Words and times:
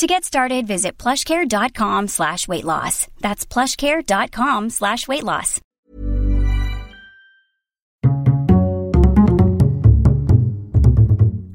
To 0.00 0.06
get 0.06 0.24
started, 0.24 0.66
visit 0.66 0.92
plushcare.com 0.96 2.08
slash 2.08 2.48
weight 2.48 2.64
loss. 2.64 3.06
That's 3.20 3.44
plushcare.com 3.44 4.70
slash 4.70 5.06
weight 5.06 5.24
loss. 5.24 5.60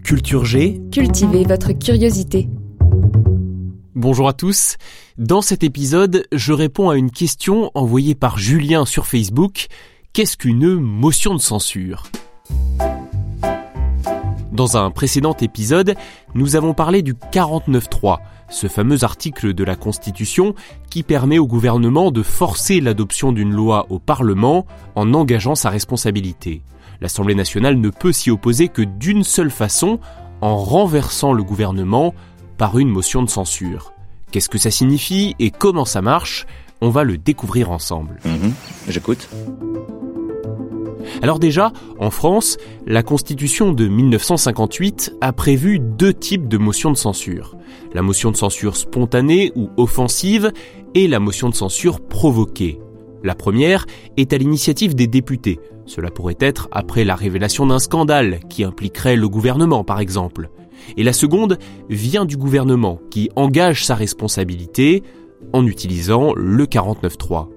Culture 0.04 0.46
G. 0.46 0.80
Cultivez 0.92 1.44
votre 1.46 1.72
curiosité. 1.72 2.48
Bonjour 3.96 4.28
à 4.28 4.34
tous. 4.34 4.78
Dans 5.18 5.42
cet 5.42 5.64
épisode, 5.64 6.28
je 6.32 6.54
réponds 6.54 6.92
à 6.92 6.98
une 6.98 7.10
question 7.10 7.72
envoyée 7.74 8.14
par 8.14 8.38
Julien 8.38 8.86
sur 8.86 9.08
Facebook. 9.08 9.66
Qu'est-ce 10.14 10.38
qu'une 10.38 10.76
motion 10.76 11.34
de 11.34 11.42
censure? 11.42 12.04
Dans 14.56 14.78
un 14.78 14.90
précédent 14.90 15.36
épisode, 15.42 15.96
nous 16.34 16.56
avons 16.56 16.74
parlé 16.74 17.02
du 17.02 17.14
49.3, 17.14 18.20
ce 18.50 18.68
fameux 18.68 19.04
article 19.04 19.54
de 19.54 19.64
la 19.64 19.76
Constitution 19.76 20.56
qui 20.90 21.04
permet 21.04 21.40
au 21.40 21.48
gouvernement 21.48 22.12
de 22.12 22.24
forcer 22.24 22.80
l'adoption 22.80 23.32
d'une 23.32 23.52
loi 23.52 23.88
au 23.90 24.00
Parlement 24.00 24.66
en 24.96 25.14
engageant 25.14 25.56
sa 25.56 25.70
responsabilité. 25.70 26.62
L'Assemblée 27.02 27.36
nationale 27.36 27.80
ne 27.80 27.90
peut 27.90 28.14
s'y 28.14 28.32
opposer 28.32 28.68
que 28.68 28.82
d'une 28.82 29.24
seule 29.24 29.52
façon, 29.52 30.00
en 30.42 30.58
renversant 30.58 31.34
le 31.34 31.44
gouvernement 31.44 32.14
par 32.58 32.78
une 32.78 32.90
motion 32.90 33.24
de 33.24 33.30
censure. 33.30 33.94
Qu'est-ce 34.32 34.50
que 34.50 34.58
ça 34.58 34.72
signifie 34.72 35.36
et 35.40 35.52
comment 35.52 35.86
ça 35.86 36.02
marche 36.02 36.46
On 36.82 36.90
va 36.90 37.04
le 37.04 37.18
découvrir 37.18 37.72
ensemble. 37.72 38.20
Mhm. 38.26 38.54
J'écoute. 38.88 39.30
Alors 41.22 41.40
déjà, 41.40 41.72
en 42.00 42.10
France, 42.10 42.58
la 42.86 43.04
Constitution 43.04 43.72
de 43.72 43.88
1958 43.88 45.14
a 45.22 45.32
prévu 45.32 45.80
deux 45.80 46.14
types 46.14 46.48
de 46.48 46.58
motions 46.58 46.92
de 46.92 46.98
censure. 46.98 47.55
La 47.94 48.02
motion 48.02 48.32
de 48.32 48.38
censure 48.38 48.76
spontanée 48.76 49.52
ou 49.56 49.70
offensive 49.78 50.52
et 50.94 51.08
la 51.08 51.20
motion 51.20 51.50
de 51.50 51.56
censure 51.56 52.00
provoquée. 52.00 52.80
La 53.24 53.36
première 53.36 53.86
est 54.18 54.34
à 54.34 54.38
l'initiative 54.38 54.96
des 54.96 55.08
députés. 55.08 55.60
Cela 55.86 56.12
pourrait 56.12 56.38
être 56.40 56.68
après 56.72 57.04
la 57.04 57.16
révélation 57.16 57.66
d'un 57.66 57.80
scandale 57.80 58.40
qui 58.50 58.64
impliquerait 58.64 59.16
le 59.16 59.30
gouvernement 59.30 59.84
par 59.84 60.00
exemple. 60.00 60.50
Et 60.98 61.04
la 61.04 61.14
seconde 61.14 61.58
vient 61.90 62.26
du 62.26 62.38
gouvernement 62.38 63.00
qui 63.10 63.30
engage 63.36 63.86
sa 63.86 63.96
responsabilité 63.96 65.04
en 65.54 65.66
utilisant 65.66 66.34
le 66.36 66.66
49.3. 66.66 67.48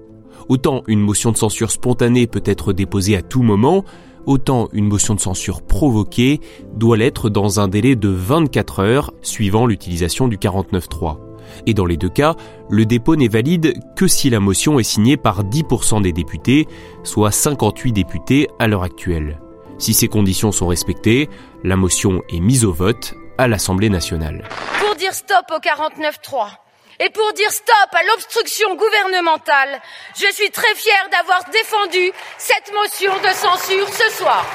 Autant 0.47 0.81
une 0.87 0.99
motion 0.99 1.31
de 1.31 1.37
censure 1.37 1.69
spontanée 1.69 2.25
peut 2.25 2.43
être 2.45 2.73
déposée 2.73 3.15
à 3.15 3.21
tout 3.21 3.43
moment, 3.43 3.85
autant 4.25 4.69
une 4.73 4.87
motion 4.87 5.15
de 5.15 5.19
censure 5.19 5.61
provoquée 5.61 6.39
doit 6.73 6.97
l'être 6.97 7.29
dans 7.29 7.59
un 7.59 7.67
délai 7.67 7.95
de 7.95 8.09
24 8.09 8.79
heures 8.79 9.13
suivant 9.21 9.65
l'utilisation 9.65 10.27
du 10.27 10.37
49.3. 10.37 11.17
Et 11.65 11.73
dans 11.73 11.85
les 11.85 11.97
deux 11.97 12.09
cas, 12.09 12.35
le 12.69 12.85
dépôt 12.85 13.15
n'est 13.15 13.27
valide 13.27 13.73
que 13.95 14.07
si 14.07 14.29
la 14.29 14.39
motion 14.39 14.79
est 14.79 14.83
signée 14.83 15.17
par 15.17 15.43
10% 15.43 16.01
des 16.01 16.13
députés, 16.13 16.67
soit 17.03 17.31
58 17.31 17.91
députés 17.91 18.47
à 18.59 18.67
l'heure 18.67 18.83
actuelle. 18.83 19.39
Si 19.77 19.93
ces 19.93 20.07
conditions 20.07 20.51
sont 20.51 20.67
respectées, 20.67 21.29
la 21.63 21.75
motion 21.75 22.21
est 22.29 22.41
mise 22.41 22.65
au 22.65 22.73
vote 22.73 23.15
à 23.37 23.47
l'Assemblée 23.47 23.89
nationale. 23.89 24.47
Pour 24.79 24.95
dire 24.95 25.13
stop 25.13 25.45
au 25.51 25.59
49.3 25.59 26.68
et 26.99 27.09
pour 27.09 27.31
dire 27.33 27.51
stop 27.51 27.89
à 27.93 28.03
l'obstruction 28.07 28.75
gouvernementale, 28.75 29.79
je 30.15 30.31
suis 30.33 30.51
très 30.51 30.75
fière 30.75 31.07
d'avoir 31.11 31.43
défendu 31.51 32.11
cette 32.37 32.73
motion 32.73 33.13
de 33.23 33.33
censure 33.33 33.87
ce 33.87 34.17
soir. 34.17 34.45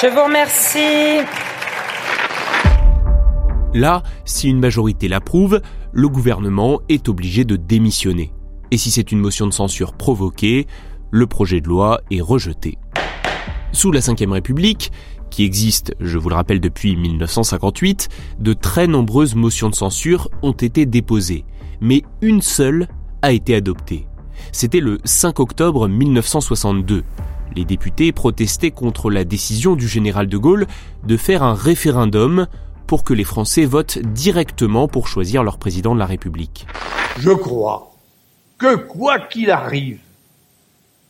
Je 0.00 0.06
vous 0.06 0.24
remercie. 0.24 1.26
Là, 3.74 4.02
si 4.24 4.48
une 4.48 4.60
majorité 4.60 5.08
l'approuve, 5.08 5.60
le 5.92 6.08
gouvernement 6.08 6.80
est 6.88 7.08
obligé 7.08 7.44
de 7.44 7.56
démissionner. 7.56 8.32
Et 8.70 8.78
si 8.78 8.90
c'est 8.90 9.12
une 9.12 9.18
motion 9.18 9.46
de 9.46 9.52
censure 9.52 9.94
provoquée, 9.94 10.66
le 11.10 11.26
projet 11.26 11.60
de 11.60 11.68
loi 11.68 12.00
est 12.10 12.20
rejeté. 12.20 12.78
Sous 13.72 13.90
la 13.90 14.00
Ve 14.00 14.30
République, 14.30 14.92
qui 15.32 15.44
existe, 15.44 15.94
je 15.98 16.18
vous 16.18 16.28
le 16.28 16.34
rappelle, 16.34 16.60
depuis 16.60 16.94
1958, 16.94 18.08
de 18.38 18.52
très 18.52 18.86
nombreuses 18.86 19.34
motions 19.34 19.70
de 19.70 19.74
censure 19.74 20.28
ont 20.42 20.52
été 20.52 20.86
déposées, 20.86 21.44
mais 21.80 22.02
une 22.20 22.42
seule 22.42 22.86
a 23.22 23.32
été 23.32 23.54
adoptée. 23.54 24.06
C'était 24.52 24.80
le 24.80 24.98
5 25.04 25.40
octobre 25.40 25.88
1962. 25.88 27.02
Les 27.56 27.64
députés 27.64 28.12
protestaient 28.12 28.70
contre 28.70 29.10
la 29.10 29.24
décision 29.24 29.74
du 29.74 29.88
général 29.88 30.28
de 30.28 30.36
Gaulle 30.36 30.66
de 31.04 31.16
faire 31.16 31.42
un 31.42 31.54
référendum 31.54 32.46
pour 32.86 33.02
que 33.02 33.14
les 33.14 33.24
Français 33.24 33.64
votent 33.64 33.98
directement 33.98 34.86
pour 34.86 35.08
choisir 35.08 35.42
leur 35.42 35.56
président 35.56 35.94
de 35.94 35.98
la 35.98 36.06
République. 36.06 36.66
Je 37.18 37.30
crois 37.30 37.90
que 38.58 38.76
quoi 38.76 39.18
qu'il 39.18 39.50
arrive, 39.50 39.98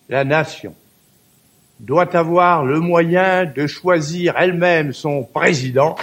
la 0.08 0.24
nation 0.24 0.74
doit 1.82 2.16
avoir 2.16 2.64
le 2.64 2.78
moyen 2.78 3.44
de 3.44 3.66
choisir 3.66 4.34
elle-même 4.38 4.92
son 4.92 5.24
président. 5.24 5.96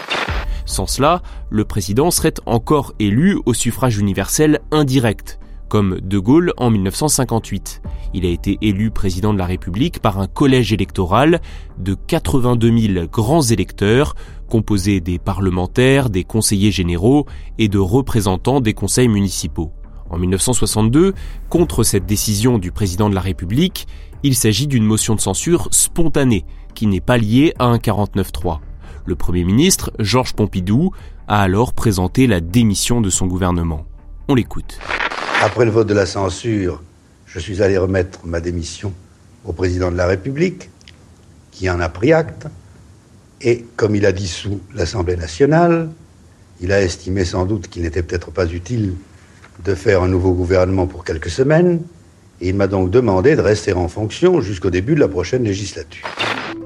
Sans 0.66 0.86
cela, 0.86 1.22
le 1.50 1.64
président 1.64 2.12
serait 2.12 2.34
encore 2.46 2.94
élu 3.00 3.40
au 3.46 3.54
suffrage 3.54 3.98
universel 3.98 4.60
indirect, 4.72 5.40
comme 5.70 6.02
De 6.02 6.20
Gaulle 6.20 6.52
en 6.58 6.70
1958. 6.70 7.82
Il 8.14 8.26
a 8.26 8.30
été 8.30 8.58
élu 8.62 8.92
président 8.92 9.34
de 9.34 9.38
la 9.38 9.46
République 9.46 10.00
par 10.00 10.20
un 10.20 10.28
collège 10.28 10.74
électoral 10.74 11.40
de 11.78 11.94
82 11.96 12.78
000 12.78 13.08
grands 13.08 13.42
électeurs, 13.42 14.16
composé 14.50 15.00
des 15.00 15.18
parlementaires, 15.18 16.10
des 16.10 16.26
conseillers 16.26 16.72
généraux 16.72 17.26
et 17.58 17.70
de 17.70 17.80
représentants 17.80 18.60
des 18.60 18.74
conseils 18.74 19.08
municipaux. 19.08 19.72
En 20.10 20.18
1962, 20.18 21.14
contre 21.50 21.84
cette 21.84 22.06
décision 22.06 22.58
du 22.58 22.72
président 22.72 23.10
de 23.10 23.16
la 23.16 23.22
République, 23.22 23.88
il 24.24 24.36
s'agit 24.36 24.68
d'une 24.68 24.84
motion 24.84 25.16
de 25.16 25.22
censure 25.22 25.68
spontanée, 25.72 26.46
qui 26.74 26.88
n'est 26.88 27.00
pas 27.00 27.18
liée 27.18 27.54
à 27.60 27.66
un 27.66 27.78
49-3. 27.78 28.60
Le 29.06 29.16
Premier 29.16 29.44
ministre, 29.44 29.92
Georges 30.00 30.34
Pompidou, 30.34 30.92
a 31.28 31.42
alors 31.42 31.74
présenté 31.74 32.26
la 32.26 32.42
démission 32.42 33.02
de 33.02 33.10
son 33.10 33.28
gouvernement. 33.28 33.86
On 34.28 34.36
l'écoute. 34.36 34.80
Après 35.42 35.66
le 35.66 35.72
vote 35.72 35.88
de 35.88 35.94
la 35.94 36.06
censure, 36.06 36.82
je 37.26 37.40
suis 37.40 37.62
allé 37.62 37.78
remettre 37.78 38.20
ma 38.26 38.42
démission 38.42 38.94
au 39.46 39.54
président 39.54 39.92
de 39.92 39.96
la 39.96 40.08
République, 40.08 40.70
qui 41.52 41.70
en 41.70 41.80
a 41.80 41.90
pris 41.90 42.14
acte, 42.14 42.48
et 43.42 43.66
comme 43.76 43.96
il 43.96 44.06
a 44.06 44.12
dissous 44.12 44.60
l'Assemblée 44.74 45.16
nationale, 45.16 45.90
il 46.62 46.72
a 46.72 46.82
estimé 46.82 47.24
sans 47.26 47.46
doute 47.46 47.68
qu'il 47.68 47.84
n'était 47.84 48.04
peut-être 48.04 48.32
pas 48.32 48.48
utile 48.48 48.96
de 49.64 49.76
faire 49.76 50.04
un 50.04 50.08
nouveau 50.08 50.34
gouvernement 50.34 50.88
pour 50.88 51.04
quelques 51.04 51.30
semaines, 51.30 51.82
et 52.42 52.50
il 52.50 52.56
m'a 52.56 52.68
donc 52.68 52.90
demandé 52.90 53.36
de 53.36 53.42
rester 53.42 53.74
en 53.74 53.88
fonction 53.88 54.42
jusqu'au 54.42 54.70
début 54.70 54.96
de 54.96 55.00
la 55.00 55.08
prochaine 55.08 55.44
législature. 55.44 56.08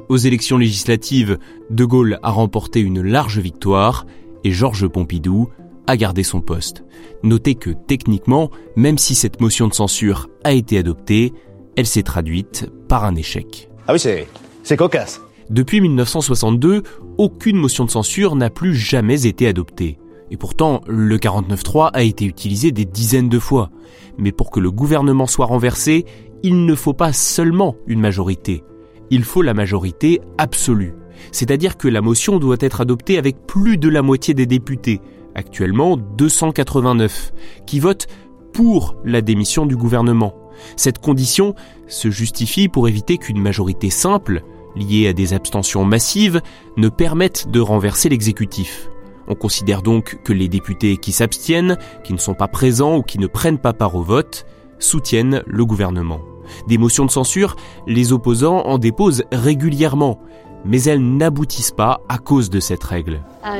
Aux 0.09 0.17
élections 0.17 0.57
législatives, 0.57 1.39
De 1.69 1.85
Gaulle 1.85 2.19
a 2.21 2.29
remporté 2.29 2.79
une 2.79 3.01
large 3.01 3.39
victoire 3.39 4.05
et 4.43 4.51
Georges 4.51 4.87
Pompidou 4.87 5.49
a 5.87 5.97
gardé 5.97 6.23
son 6.23 6.41
poste. 6.41 6.83
Notez 7.23 7.55
que 7.55 7.71
techniquement, 7.71 8.51
même 8.75 8.97
si 8.97 9.15
cette 9.15 9.41
motion 9.41 9.67
de 9.67 9.73
censure 9.73 10.29
a 10.43 10.51
été 10.53 10.77
adoptée, 10.77 11.33
elle 11.75 11.87
s'est 11.87 12.03
traduite 12.03 12.69
par 12.87 13.05
un 13.05 13.15
échec. 13.15 13.69
Ah 13.87 13.93
oui, 13.93 13.99
c'est, 13.99 14.27
c'est 14.63 14.77
cocasse. 14.77 15.21
Depuis 15.49 15.81
1962, 15.81 16.83
aucune 17.17 17.57
motion 17.57 17.85
de 17.85 17.91
censure 17.91 18.35
n'a 18.35 18.49
plus 18.49 18.75
jamais 18.75 19.25
été 19.25 19.47
adoptée. 19.47 19.97
Et 20.33 20.37
pourtant, 20.37 20.81
le 20.87 21.19
49.3 21.19 21.91
a 21.93 22.01
été 22.01 22.25
utilisé 22.25 22.71
des 22.71 22.85
dizaines 22.85 23.29
de 23.29 23.37
fois. 23.37 23.69
Mais 24.17 24.31
pour 24.31 24.49
que 24.49 24.59
le 24.59 24.71
gouvernement 24.71 25.27
soit 25.27 25.45
renversé, 25.45 26.05
il 26.41 26.65
ne 26.65 26.73
faut 26.73 26.95
pas 26.95 27.13
seulement 27.13 27.75
une 27.85 27.99
majorité. 27.99 28.63
Il 29.11 29.25
faut 29.25 29.43
la 29.43 29.53
majorité 29.53 30.21
absolue. 30.39 30.95
C'est-à-dire 31.31 31.77
que 31.77 31.87
la 31.87 32.01
motion 32.01 32.39
doit 32.39 32.57
être 32.61 32.81
adoptée 32.81 33.19
avec 33.19 33.45
plus 33.45 33.77
de 33.77 33.89
la 33.89 34.01
moitié 34.01 34.33
des 34.33 34.47
députés, 34.47 35.01
actuellement 35.35 35.97
289, 35.97 37.31
qui 37.67 37.79
votent 37.79 38.07
pour 38.53 38.95
la 39.05 39.21
démission 39.21 39.67
du 39.67 39.77
gouvernement. 39.77 40.33
Cette 40.77 40.97
condition 40.97 41.53
se 41.87 42.09
justifie 42.09 42.69
pour 42.69 42.87
éviter 42.87 43.19
qu'une 43.19 43.39
majorité 43.39 43.91
simple, 43.91 44.41
liée 44.75 45.07
à 45.07 45.13
des 45.13 45.35
abstentions 45.35 45.85
massives, 45.85 46.41
ne 46.75 46.89
permette 46.89 47.51
de 47.51 47.59
renverser 47.59 48.09
l'exécutif. 48.09 48.89
On 49.27 49.35
considère 49.35 49.81
donc 49.81 50.19
que 50.23 50.33
les 50.33 50.49
députés 50.49 50.97
qui 50.97 51.11
s'abstiennent, 51.11 51.77
qui 52.03 52.13
ne 52.13 52.17
sont 52.17 52.33
pas 52.33 52.47
présents 52.47 52.97
ou 52.97 53.03
qui 53.03 53.19
ne 53.19 53.27
prennent 53.27 53.59
pas 53.59 53.73
part 53.73 53.95
au 53.95 54.03
vote, 54.03 54.45
soutiennent 54.79 55.43
le 55.45 55.65
gouvernement. 55.65 56.19
Des 56.67 56.77
motions 56.77 57.05
de 57.05 57.11
censure, 57.11 57.55
les 57.87 58.11
opposants 58.11 58.63
en 58.65 58.77
déposent 58.77 59.23
régulièrement, 59.31 60.19
mais 60.65 60.83
elles 60.83 61.01
n'aboutissent 61.01 61.71
pas 61.71 62.01
à 62.09 62.17
cause 62.17 62.49
de 62.49 62.59
cette 62.59 62.83
règle. 62.83 63.21
Ah, 63.43 63.59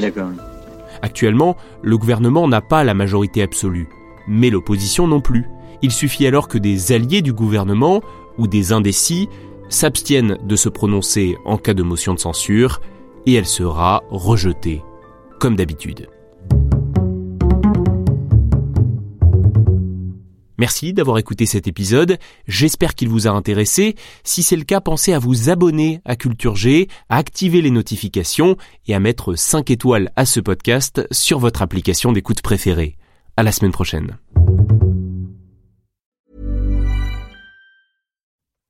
d'accord. 0.00 0.30
Actuellement, 1.02 1.56
le 1.82 1.98
gouvernement 1.98 2.48
n'a 2.48 2.60
pas 2.60 2.84
la 2.84 2.94
majorité 2.94 3.42
absolue, 3.42 3.88
mais 4.26 4.50
l'opposition 4.50 5.06
non 5.06 5.20
plus. 5.20 5.46
Il 5.82 5.92
suffit 5.92 6.26
alors 6.26 6.48
que 6.48 6.58
des 6.58 6.92
alliés 6.92 7.20
du 7.20 7.32
gouvernement 7.32 8.00
ou 8.38 8.46
des 8.46 8.72
indécis 8.72 9.28
s'abstiennent 9.68 10.38
de 10.42 10.56
se 10.56 10.68
prononcer 10.68 11.36
en 11.44 11.58
cas 11.58 11.74
de 11.74 11.82
motion 11.82 12.14
de 12.14 12.18
censure 12.18 12.80
et 13.26 13.34
elle 13.34 13.46
sera 13.46 14.02
rejetée, 14.10 14.82
comme 15.40 15.56
d'habitude. 15.56 16.08
Merci 20.56 20.92
d'avoir 20.92 21.18
écouté 21.18 21.46
cet 21.46 21.66
épisode, 21.66 22.18
j'espère 22.46 22.94
qu'il 22.94 23.08
vous 23.08 23.26
a 23.26 23.30
intéressé. 23.30 23.96
Si 24.22 24.42
c'est 24.42 24.56
le 24.56 24.64
cas, 24.64 24.80
pensez 24.80 25.12
à 25.12 25.18
vous 25.18 25.50
abonner 25.50 26.00
à 26.04 26.16
Culture 26.16 26.54
G, 26.54 26.88
à 27.08 27.16
activer 27.16 27.60
les 27.60 27.70
notifications 27.70 28.56
et 28.86 28.94
à 28.94 29.00
mettre 29.00 29.34
5 29.34 29.70
étoiles 29.70 30.12
à 30.16 30.24
ce 30.24 30.40
podcast 30.40 31.06
sur 31.10 31.38
votre 31.38 31.62
application 31.62 32.12
d'écoute 32.12 32.40
préférée. 32.40 32.96
À 33.36 33.42
la 33.42 33.50
semaine 33.50 33.72
prochaine. 33.72 34.16